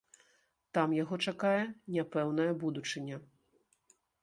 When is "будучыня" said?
2.65-3.23